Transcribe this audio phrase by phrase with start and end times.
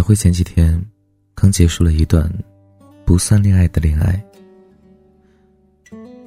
[0.00, 0.82] 小辉前几天
[1.34, 2.26] 刚结束了一段
[3.04, 4.18] 不算恋爱的恋爱，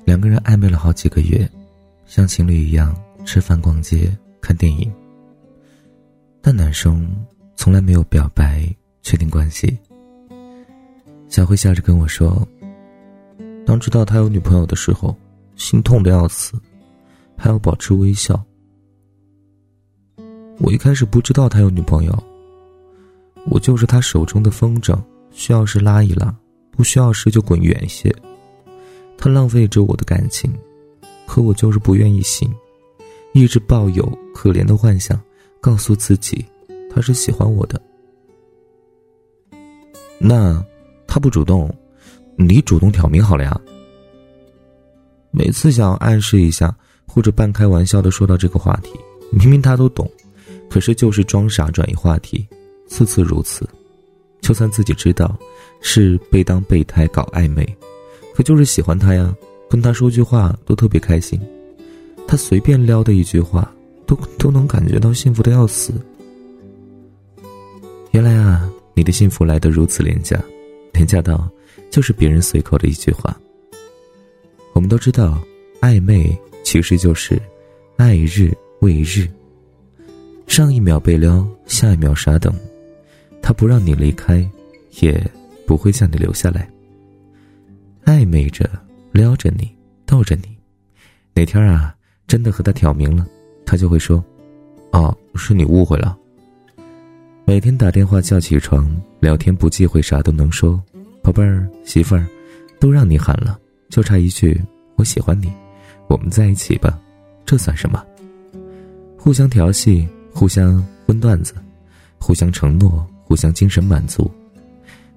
[0.05, 1.49] 两个人暧昧了好几个月，
[2.05, 2.95] 像情侣一样
[3.25, 4.93] 吃饭、逛街、看电影。
[6.39, 7.11] 但男生
[7.55, 8.63] 从来没有表白、
[9.01, 9.75] 确定关系。
[11.27, 12.47] 小慧笑着跟我说
[13.65, 15.17] ：“当知道他有女朋友的时候，
[15.55, 16.53] 心痛的要死，
[17.35, 18.39] 还要保持微笑。
[20.59, 22.15] 我一开始不知道他有女朋友。”
[23.45, 24.97] 我就是他手中的风筝，
[25.31, 26.33] 需要时拉一拉，
[26.71, 28.13] 不需要时就滚远些。
[29.17, 30.51] 他浪费着我的感情，
[31.27, 32.51] 可我就是不愿意醒，
[33.33, 35.19] 一直抱有可怜的幻想，
[35.61, 36.43] 告诉自己
[36.93, 37.81] 他是喜欢我的。
[40.17, 40.63] 那
[41.05, 41.73] 他不主动，
[42.37, 43.59] 你主动挑明好了呀。
[45.31, 46.73] 每次想暗示一下
[47.05, 48.91] 或者半开玩笑的说到这个话题，
[49.31, 50.09] 明明他都懂，
[50.69, 52.47] 可是就是装傻转移话题。
[52.93, 53.67] 次次如此，
[54.39, 55.35] 就算自己知道
[55.81, 57.65] 是被当备胎搞暧昧，
[58.35, 59.35] 可就是喜欢他呀，
[59.67, 61.41] 跟他说句话都特别开心。
[62.27, 63.73] 他随便撩的一句话，
[64.05, 65.91] 都都能感觉到幸福的要死。
[68.11, 70.39] 原来啊，你的幸福来得如此廉价，
[70.93, 71.49] 廉价到
[71.89, 73.35] 就是别人随口的一句话。
[74.73, 75.43] 我们都知道，
[75.81, 76.31] 暧昧
[76.63, 77.41] 其实就是
[77.97, 79.27] 爱日为日。
[80.45, 82.53] 上一秒被撩，下一秒傻等。
[83.43, 84.49] 他不让你离开，
[85.01, 85.21] 也
[85.67, 86.67] 不会将你留下来。
[88.05, 88.69] 暧昧着，
[89.11, 89.69] 撩着你，
[90.05, 90.43] 逗着你。
[91.33, 91.93] 哪天啊，
[92.25, 93.27] 真的和他挑明了，
[93.65, 94.23] 他就会说
[94.93, 96.17] ：“哦，是你误会了。”
[97.45, 100.81] 每天打电话叫起床，聊天不忌讳，啥都能说。
[101.21, 102.25] 宝贝儿，媳妇儿，
[102.79, 104.57] 都让你喊了，就差一句
[104.95, 105.51] “我喜欢你”，
[106.07, 106.97] 我们在一起吧，
[107.45, 108.01] 这算什么？
[109.17, 111.53] 互相调戏，互相荤段子，
[112.17, 113.05] 互相承诺。
[113.33, 114.31] 互相精神满足，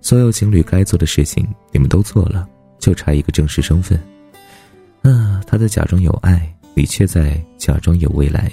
[0.00, 4.00] 所有情侣该做的事情你们都做了，就差一个正式身份。
[5.02, 8.50] 啊，他在假装有爱，你却在假装有未来。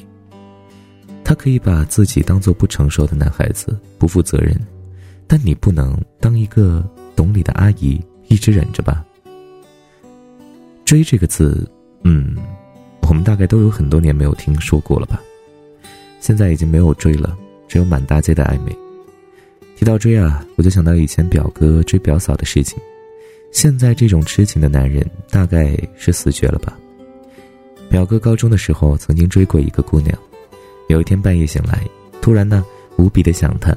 [1.23, 4.53] 他可以把自己当做不成熟的男孩子，不负责任，
[5.27, 6.85] 但你不能当一个
[7.15, 7.97] 懂礼的阿姨，
[8.27, 9.01] 一直忍着吧。
[10.83, 11.65] 追这个字，
[12.03, 12.35] 嗯，
[13.03, 15.21] 我们大概都有很多年没有听说过了吧？
[16.19, 17.33] 现在已经没有追了，
[17.65, 18.77] 只有满大街的暧昧。
[19.75, 22.77] 提到追啊，我就想到以前表哥追表嫂的事情。
[23.51, 26.77] 现在这种痴情的男人大概是死绝了吧？
[27.89, 30.17] 表哥高中的时候曾经追过一个姑娘，
[30.89, 31.87] 有一天半夜醒来，
[32.21, 32.65] 突然呢
[32.97, 33.75] 无比的想她。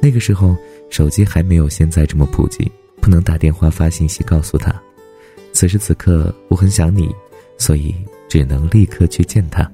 [0.00, 0.56] 那个时候
[0.90, 2.70] 手机还没有现在这么普及，
[3.00, 4.72] 不能打电话发信息告诉她。
[5.52, 7.12] 此时此刻我很想你，
[7.58, 7.94] 所以
[8.28, 9.68] 只能立刻去见她。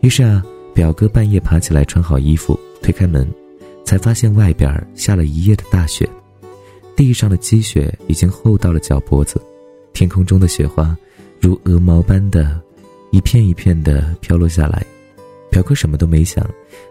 [0.00, 0.42] 于是啊，
[0.72, 3.28] 表哥半夜爬起来穿好衣服，推开门。
[3.88, 6.06] 才发现外边下了一夜的大雪，
[6.94, 9.40] 地上的积雪已经厚到了脚脖子，
[9.94, 10.94] 天空中的雪花
[11.40, 12.60] 如鹅毛般的，
[13.12, 14.84] 一片一片的飘落下来。
[15.50, 16.46] 表哥什么都没想，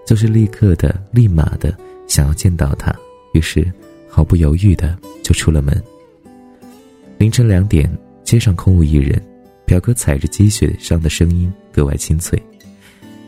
[0.08, 1.78] 就是立刻的、立马的
[2.08, 2.92] 想要见到他，
[3.36, 3.72] 于是
[4.10, 5.80] 毫不犹豫的就出了门。
[7.20, 7.88] 凌晨两点，
[8.24, 9.22] 街上空无一人，
[9.66, 12.42] 表哥踩着积雪上的声音格外清脆，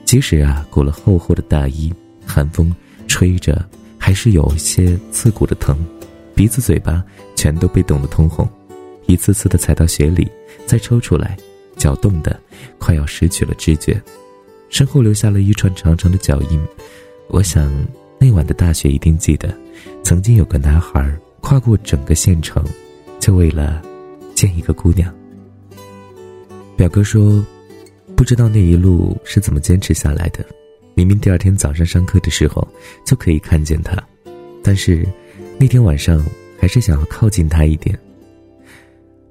[0.05, 1.93] 即使啊裹了厚厚的大衣，
[2.25, 2.75] 寒风。
[3.09, 5.77] 吹着，还是有些刺骨的疼，
[6.33, 7.03] 鼻子、嘴巴
[7.35, 8.47] 全都被冻得通红，
[9.07, 10.25] 一次次的踩到雪里，
[10.65, 11.35] 再抽出来，
[11.75, 12.39] 脚冻得
[12.77, 14.01] 快要失去了知觉，
[14.69, 16.61] 身后留下了一串长长的脚印。
[17.27, 17.69] 我想，
[18.19, 19.53] 那晚的大雪一定记得，
[20.03, 22.63] 曾经有个男孩跨过整个县城，
[23.19, 23.81] 就为了
[24.35, 25.13] 见一个姑娘。
[26.77, 27.43] 表哥说，
[28.15, 30.45] 不知道那一路是怎么坚持下来的。
[30.95, 32.67] 明明第二天早上上课的时候
[33.05, 33.95] 就可以看见他，
[34.61, 35.07] 但是
[35.57, 36.25] 那天晚上
[36.59, 37.97] 还是想要靠近他一点。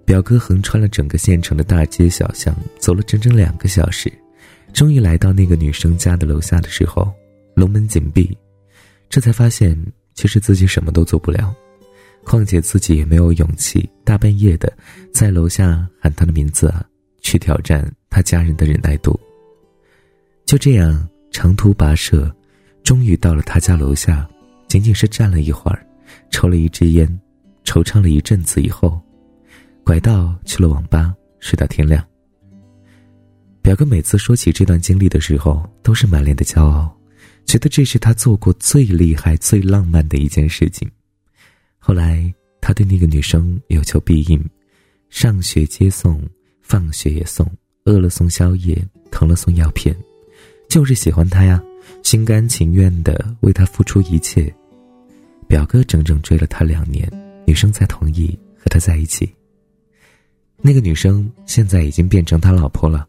[0.06, 4.10] 表哥横穿了整个县城的大街小巷，走了整整两个小时，
[4.72, 7.12] 终于来到那个女生家的楼下的时候，
[7.54, 8.34] 楼门紧闭，
[9.10, 9.76] 这才发现
[10.14, 11.54] 其实自己什么都做不了，
[12.24, 14.72] 况且自己也没有勇气大半夜的
[15.12, 16.82] 在楼下喊他的名字啊，
[17.20, 19.20] 去挑战他家人的忍耐度。
[20.46, 21.06] 就这样。
[21.30, 22.34] 长途跋涉，
[22.82, 24.28] 终于到了他家楼下。
[24.66, 25.86] 仅仅是站了一会儿，
[26.30, 27.08] 抽了一支烟，
[27.64, 29.00] 惆怅了一阵子以后，
[29.82, 32.04] 拐道去了网吧，睡到天亮。
[33.62, 36.94] 表哥每次说起这段经历的时候，都是满脸的骄傲，
[37.46, 40.86] 觉得这是他做过最厉害、最浪漫的一件事情。
[41.78, 42.30] 后来，
[42.60, 44.42] 他对那个女生有求必应，
[45.08, 46.22] 上学接送，
[46.60, 47.50] 放学也送，
[47.84, 48.76] 饿了送宵夜，
[49.10, 49.96] 疼了送药片。
[50.68, 51.62] 就是喜欢他呀，
[52.02, 54.52] 心甘情愿的为他付出一切。
[55.46, 57.10] 表哥整整追了他两年，
[57.46, 59.34] 女生才同意和他在一起。
[60.60, 63.08] 那个女生现在已经变成他老婆了，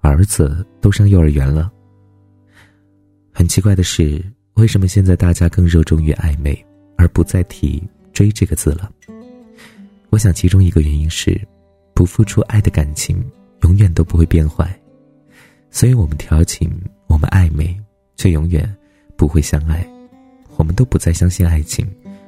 [0.00, 1.72] 儿子都上幼儿园了。
[3.32, 4.22] 很奇怪的是，
[4.54, 6.62] 为什么现在大家更热衷于暧昧，
[6.98, 7.82] 而不再提
[8.12, 8.92] “追”这个字了？
[10.10, 11.40] 我想，其中一个原因是，
[11.94, 13.24] 不付出爱的感情
[13.62, 14.78] 永远都不会变坏，
[15.70, 16.70] 所以我们调情，
[17.08, 17.76] 我们暧昧，
[18.16, 18.76] 却永远
[19.16, 19.86] 不会相爱。
[20.56, 21.86] 我们都不再相信爱情，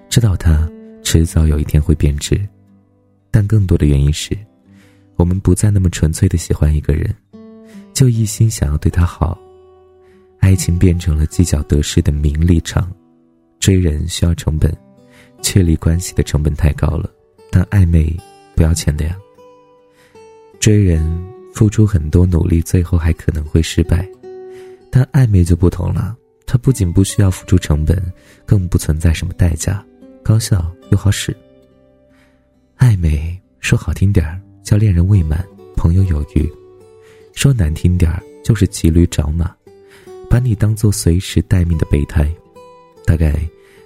[0.09, 0.69] 知道它
[1.03, 2.41] 迟早有一天会变质，
[3.31, 4.37] 但更多的原因是。
[5.17, 7.15] 我们不再那么纯粹的喜欢一个人，
[7.93, 9.38] 就一心想要对他好，
[10.38, 12.91] 爱情变成了计较得失的名利场，
[13.59, 14.75] 追人需要成本，
[15.43, 17.11] 确立关系的成本太高了，
[17.50, 18.17] 但暧昧
[18.55, 19.15] 不要钱的呀。
[20.59, 21.05] 追人
[21.53, 24.09] 付出很多努力，最后还可能会失败，
[24.90, 26.16] 但暧昧就不同了，
[26.46, 28.00] 它不仅不需要付出成本，
[28.44, 29.84] 更不存在什么代价，
[30.22, 31.37] 高效又好使。
[32.78, 34.40] 暧昧说好听点儿。
[34.62, 35.44] 叫恋人未满，
[35.75, 36.46] 朋友有余；
[37.32, 39.52] 说难听点儿，就是骑驴找马，
[40.28, 42.31] 把你当做随时待命的备胎。
[43.04, 43.34] 大概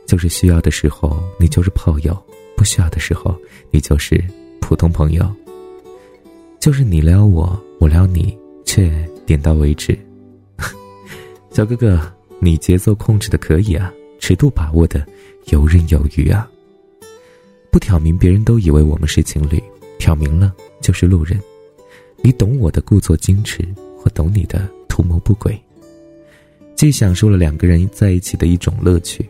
[0.04, 2.14] 就是需要的时候你就是炮友，
[2.54, 3.34] 不需要的时候
[3.70, 4.22] 你就是
[4.60, 5.34] 普通朋友。
[6.60, 8.36] 就是你撩我，我撩你，
[8.66, 8.90] 却
[9.24, 9.98] 点到为止。
[11.54, 12.00] 小哥哥，
[12.40, 15.06] 你节奏控制的可以啊，尺度把握的
[15.52, 16.50] 游刃有余啊。
[17.70, 19.62] 不挑明，别人都以为我们是情侣。
[19.96, 21.40] 挑明了就是路人，
[22.22, 23.64] 你懂我的故作矜持，
[24.02, 25.56] 我懂你的图谋不轨。
[26.74, 29.24] 既享受了两个人在一起的一种乐趣，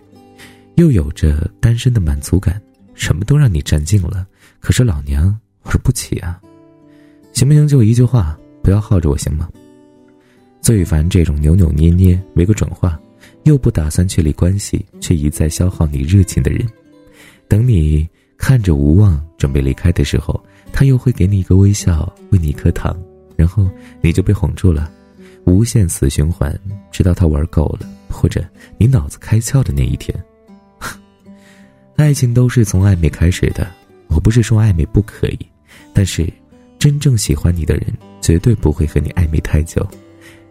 [0.76, 2.58] 又有着单身的满足感，
[2.94, 4.26] 什么都让你占尽了。
[4.60, 5.24] 可是老娘
[5.64, 6.40] 玩不起啊！
[7.34, 7.68] 行不行？
[7.68, 9.46] 就一句话，不要耗着我行吗？
[10.64, 12.98] 最烦这种扭扭捏捏、没个准话，
[13.42, 16.66] 又不打算确立关系，却一再消耗你热情的人。
[17.46, 18.08] 等你
[18.38, 20.42] 看着无望，准备离开的时候。
[20.72, 22.98] 他又会给你一个微笑，喂你一颗糖，
[23.36, 23.68] 然后
[24.00, 24.90] 你就被哄住了，
[25.44, 26.58] 无限死循环，
[26.90, 28.42] 直到他玩够了，或者
[28.78, 30.18] 你脑子开窍的那一天。
[31.94, 33.70] 爱情都是从暧昧开始的，
[34.08, 35.38] 我不是说暧昧不可以，
[35.92, 36.26] 但是
[36.78, 37.86] 真正喜欢你的人
[38.22, 39.86] 绝对不会和你暧昧太久，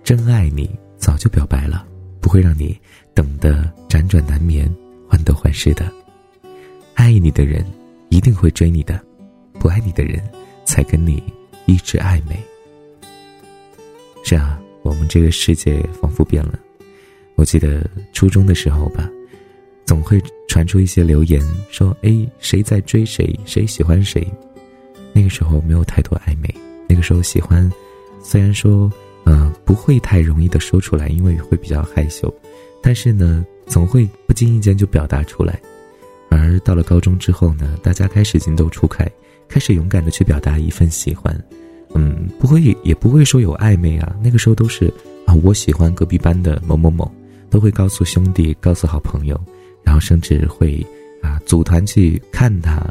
[0.03, 1.87] 真爱你早就表白了，
[2.19, 2.77] 不会让你
[3.13, 4.69] 等得辗转难眠、
[5.09, 5.91] 患得患失的。
[6.93, 7.65] 爱你的人
[8.09, 9.01] 一定会追你的。
[9.59, 10.21] 不爱你的人，
[10.65, 11.23] 才跟你
[11.67, 12.37] 一直暧昧。
[14.25, 16.59] 是啊，我们这个世界仿佛变了。
[17.35, 19.09] 我记得初中的时候吧，
[19.85, 24.27] 总会传出一些留言，说：“哎，谁在追谁，谁喜欢谁。”
[25.15, 26.53] 那个时候没有太多暧昧，
[26.89, 27.71] 那个时候喜欢，
[28.21, 28.91] 虽然说，
[29.25, 32.33] 嗯，不会太容易的说出来，因为会比较害羞，
[32.81, 35.59] 但是呢，总会不经意间就表达出来。
[36.29, 39.09] 而到了高中之后呢，大家开始情窦初开。
[39.49, 41.37] 开始勇敢的去表达一份喜欢，
[41.93, 44.15] 嗯，不会也不会说有暧昧啊。
[44.23, 44.91] 那个时候都是
[45.27, 47.11] 啊，我喜欢隔壁班的某某某，
[47.51, 49.39] 都会告诉兄弟，告诉好朋友，
[49.83, 50.83] 然后甚至会
[51.21, 52.81] 啊组团去看他，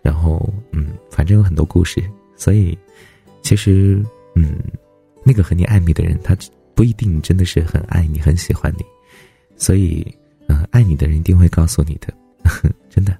[0.00, 2.02] 然后嗯，反正有很多故事。
[2.34, 2.78] 所以，
[3.42, 4.02] 其实
[4.36, 4.56] 嗯，
[5.26, 6.36] 那个和你暧昧的人，他
[6.74, 8.84] 不一定真的是很爱你，很喜欢你。
[9.56, 10.06] 所以，
[10.46, 12.14] 嗯，爱你的人一定会告诉你的，
[12.88, 13.18] 真的。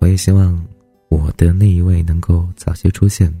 [0.00, 0.66] 我也希望。
[1.10, 3.32] 我的那一位能够早些出现，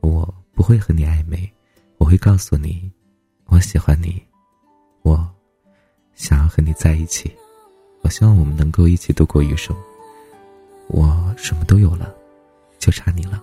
[0.00, 1.50] 我不会和你暧昧，
[1.98, 2.88] 我会告诉你，
[3.46, 4.22] 我喜欢你，
[5.02, 5.28] 我
[6.14, 7.28] 想要和你在一起，
[8.02, 9.74] 我希望我们能够一起度过余生。
[10.86, 12.14] 我什么都有了，
[12.78, 13.42] 就差你了。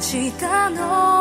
[0.00, 1.19] 明日の